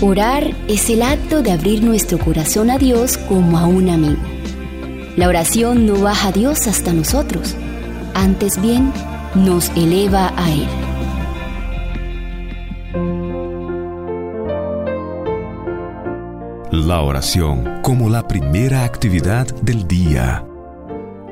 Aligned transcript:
Orar 0.00 0.54
es 0.68 0.90
el 0.90 1.02
acto 1.02 1.42
de 1.42 1.50
abrir 1.50 1.82
nuestro 1.82 2.20
corazón 2.20 2.70
a 2.70 2.78
Dios 2.78 3.18
como 3.18 3.58
a 3.58 3.66
un 3.66 3.88
amigo. 3.90 4.22
La 5.16 5.26
oración 5.26 5.86
no 5.86 6.00
baja 6.00 6.28
a 6.28 6.32
Dios 6.32 6.68
hasta 6.68 6.92
nosotros, 6.92 7.56
antes 8.14 8.62
bien 8.62 8.92
nos 9.34 9.70
eleva 9.70 10.32
a 10.36 10.52
Él. 10.52 10.68
La 16.70 17.00
oración 17.00 17.80
como 17.82 18.08
la 18.08 18.28
primera 18.28 18.84
actividad 18.84 19.48
del 19.62 19.88
día. 19.88 20.46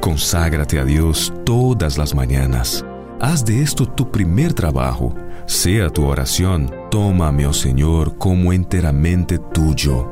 Conságrate 0.00 0.80
a 0.80 0.84
Dios 0.84 1.32
todas 1.44 1.98
las 1.98 2.16
mañanas. 2.16 2.84
Haz 3.20 3.44
de 3.44 3.62
esto 3.62 3.86
tu 3.86 4.10
primer 4.10 4.54
trabajo. 4.54 5.14
Sea 5.46 5.88
tu 5.88 6.04
oración, 6.04 6.68
tómame, 6.96 7.46
oh 7.46 7.52
Señor, 7.52 8.16
como 8.16 8.54
enteramente 8.54 9.38
tuyo. 9.38 10.10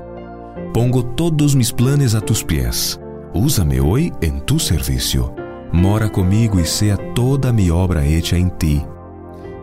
Pongo 0.74 1.02
todos 1.02 1.56
mis 1.56 1.72
planes 1.72 2.14
a 2.14 2.20
tus 2.20 2.44
pies. 2.44 3.00
Úsame 3.32 3.80
hoy 3.80 4.12
en 4.20 4.42
tu 4.42 4.58
servicio. 4.58 5.34
Mora 5.72 6.12
comigo 6.12 6.60
y 6.60 6.66
sea 6.66 6.98
toda 7.14 7.54
mi 7.54 7.70
obra 7.70 8.04
hecha 8.04 8.36
en 8.36 8.50
ti. 8.58 8.84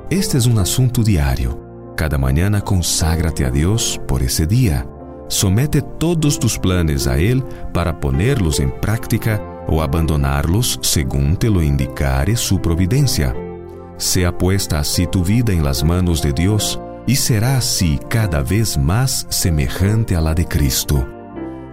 Este 0.10 0.40
es 0.40 0.48
un 0.48 0.58
asunto 0.58 1.04
diario. 1.04 1.94
Cada 1.96 2.18
mañana 2.18 2.62
conságrate 2.62 3.46
a 3.46 3.52
Dios 3.52 4.02
por 4.08 4.24
ese 4.24 4.48
día. 4.48 4.88
Somete 5.28 5.84
todos 5.84 6.40
tus 6.40 6.58
planes 6.58 7.06
a 7.06 7.20
Él 7.20 7.44
para 7.72 8.00
ponerlos 8.00 8.60
en 8.60 8.72
práctica 8.72 9.40
o 9.68 9.84
abandonarlos 9.84 10.80
según 10.82 11.38
te 11.38 11.52
lo 11.52 11.62
indicare 11.62 12.36
su 12.36 12.60
providencia. 12.60 13.36
Sea 13.98 14.36
puesta 14.36 14.80
así 14.80 15.06
tu 15.06 15.24
vida 15.24 15.54
en 15.54 15.64
las 15.64 15.84
manos 15.84 16.24
de 16.24 16.34
Dios 16.34 16.80
y 17.08 17.16
será 17.16 17.58
así 17.58 18.00
cada 18.10 18.42
vez 18.42 18.78
más 18.78 19.26
semejante 19.30 20.16
a 20.16 20.22
la 20.22 20.34
de 20.34 20.48
Cristo. 20.48 21.08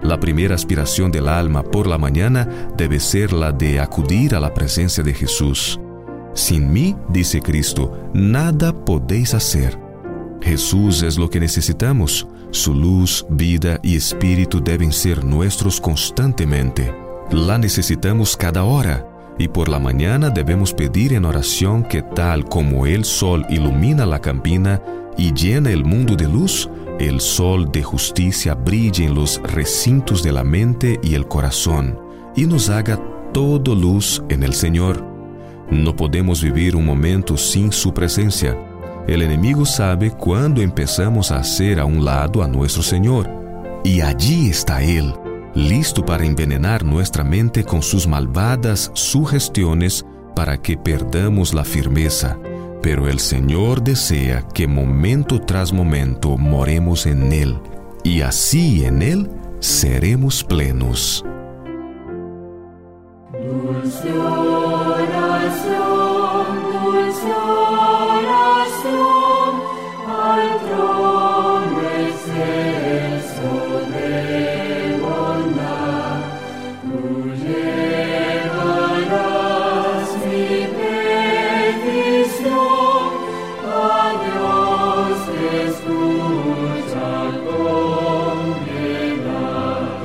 La 0.03 0.19
primera 0.21 0.55
aspiración 0.55 1.11
del 1.11 1.29
alma 1.29 1.63
por 1.63 1.87
la 1.87 1.99
mañana 1.99 2.49
debe 2.77 3.01
ser 3.01 3.33
la 3.33 3.53
de 3.53 3.81
acudir 3.81 4.35
a 4.35 4.41
la 4.41 4.55
presencia 4.55 5.03
de 5.03 5.13
Jesús. 5.13 5.81
Sin 6.35 6.73
mí, 6.73 6.97
dice 7.09 7.41
Cristo, 7.41 8.11
nada 8.15 8.73
podéis 8.73 9.35
hacer. 9.35 9.79
Jesús 10.41 11.03
es 11.03 11.19
lo 11.19 11.29
que 11.29 11.41
necesitamos. 11.41 12.29
Su 12.51 12.75
luz, 12.75 13.27
vida 13.29 13.81
y 13.83 13.97
espíritu 13.97 14.63
deben 14.63 14.93
ser 14.93 15.25
nuestros 15.25 15.81
constantemente. 15.81 16.95
La 17.33 17.59
necesitamos 17.59 18.37
cada 18.37 18.65
hora 18.65 19.07
y 19.39 19.49
por 19.49 19.69
la 19.69 19.79
mañana 19.79 20.31
debemos 20.31 20.73
pedir 20.73 21.13
en 21.13 21.25
oración 21.25 21.83
que 21.83 22.03
tal 22.03 22.45
como 22.45 22.87
el 22.87 23.05
sol 23.05 23.45
ilumina 23.51 24.07
la 24.07 24.21
campina 24.21 24.81
y 25.19 25.35
llena 25.35 25.71
el 25.71 25.85
mundo 25.85 26.17
de 26.17 26.27
luz, 26.27 26.71
el 26.99 27.21
sol 27.21 27.71
de 27.71 27.83
justicia 27.83 28.55
brille 28.55 29.05
en 29.05 29.15
los 29.15 29.43
recintos 29.43 30.23
de 30.23 30.33
la 30.33 30.45
mente 30.45 30.99
y 31.03 31.15
el 31.15 31.29
corazón 31.29 32.09
y 32.35 32.47
nos 32.47 32.71
haga 32.71 32.99
todo 33.35 33.75
luz 33.75 34.23
en 34.29 34.45
el 34.45 34.55
Señor. 34.55 35.05
No 35.71 35.95
podemos 35.95 36.43
vivir 36.43 36.77
un 36.77 36.87
momento 36.87 37.37
sin 37.37 37.73
su 37.73 37.93
presencia. 37.93 38.57
El 39.07 39.23
enemigo 39.23 39.67
sabe 39.67 40.11
cuándo 40.13 40.63
empezamos 40.63 41.33
a 41.33 41.39
hacer 41.39 41.81
a 41.81 41.85
un 41.85 42.05
lado 42.05 42.43
a 42.43 42.49
nuestro 42.49 42.83
Señor. 42.83 43.29
Y 43.85 44.01
allí 44.01 44.51
está 44.51 44.83
Él, 44.83 45.13
listo 45.55 46.05
para 46.05 46.25
envenenar 46.25 46.85
nuestra 46.85 47.25
mente 47.25 47.65
con 47.65 47.83
sus 47.83 48.07
malvadas 48.07 48.91
sugestiones 48.95 50.07
para 50.37 50.57
que 50.61 50.77
perdamos 50.77 51.55
la 51.55 51.65
firmeza. 51.65 52.39
Pero 52.89 53.07
el 53.07 53.19
Señor 53.19 53.83
desea 53.83 54.49
que 54.55 54.67
momento 54.67 55.43
tras 55.43 55.75
momento 55.75 56.39
moremos 56.39 57.05
en 57.05 57.33
Él, 57.35 57.59
y 58.03 58.23
así 58.23 58.83
en 58.83 59.03
Él 59.03 59.31
seremos 59.61 60.43
plenos. 60.43 61.23
escucha 67.05 67.68
con 87.45 88.55
piedad. 88.65 89.99